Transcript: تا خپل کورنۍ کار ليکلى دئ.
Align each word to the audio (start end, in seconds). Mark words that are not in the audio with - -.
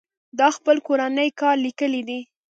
تا 0.37 0.47
خپل 0.57 0.77
کورنۍ 0.87 1.29
کار 1.41 1.55
ليکلى 1.65 2.01
دئ. 2.07 2.21